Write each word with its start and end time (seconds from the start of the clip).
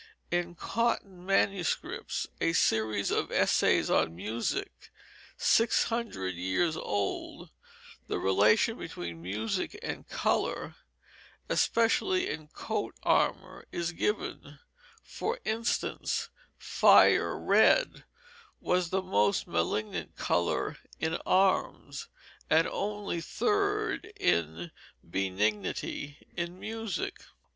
In 0.31 0.55
the 0.55 0.55
Cotton 0.55 1.27
Manuscripts, 1.27 2.25
a 2.41 2.53
series 2.53 3.11
of 3.11 3.31
essays 3.31 3.87
on 3.91 4.15
music 4.15 4.89
six 5.37 5.83
hundred 5.83 6.33
years 6.33 6.75
old, 6.75 7.51
the 8.07 8.17
relation 8.17 8.79
between 8.79 9.21
music 9.21 9.77
and 9.83 10.09
color, 10.09 10.75
especially 11.49 12.27
in 12.31 12.47
coat 12.47 12.95
armor, 13.03 13.67
is 13.71 13.91
given; 13.91 14.57
for 15.03 15.39
instance, 15.45 16.29
"fire 16.57 17.37
red" 17.37 18.03
was 18.59 18.89
the 18.89 19.03
most 19.03 19.45
malignant 19.45 20.15
color 20.15 20.79
in 20.99 21.19
arms, 21.27 22.07
and 22.49 22.67
only 22.67 23.21
third 23.21 24.05
in 24.17 24.71
benignity 25.03 26.17
in 26.35 26.59
music. 26.59 27.19